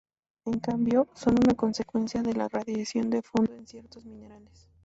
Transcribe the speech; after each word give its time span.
En 0.45 0.57
cambio, 0.59 1.07
son 1.13 1.35
una 1.35 1.53
consecuencia 1.53 2.23
de 2.23 2.33
la 2.33 2.49
radiación 2.49 3.11
de 3.11 3.21
fondo 3.21 3.53
en 3.53 3.67
ciertos 3.67 4.03
minerales. 4.03 4.67